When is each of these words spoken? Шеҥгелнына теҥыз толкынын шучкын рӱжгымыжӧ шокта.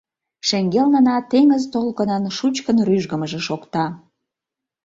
Шеҥгелнына 0.47 1.15
теҥыз 1.31 1.63
толкынын 1.73 2.23
шучкын 2.37 2.77
рӱжгымыжӧ 2.87 3.39
шокта. 3.47 3.85